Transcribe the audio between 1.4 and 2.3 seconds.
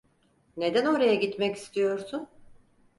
istiyorsun?